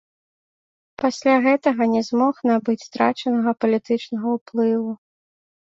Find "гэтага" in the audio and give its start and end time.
1.47-1.83